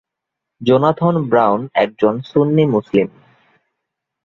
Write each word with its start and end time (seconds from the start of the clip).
Jonathan 0.61 1.15
Brown 1.29 1.61
একজন 1.75 2.13
সুন্নী 2.21 2.65
মুসলিম। 2.65 3.07